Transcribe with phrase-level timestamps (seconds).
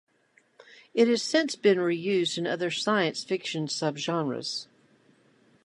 [0.95, 4.65] It has since been reused in other science fiction subgenres.